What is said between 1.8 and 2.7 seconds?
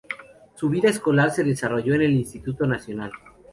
en el Instituto